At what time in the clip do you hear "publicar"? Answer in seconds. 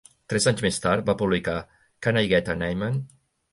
1.19-1.55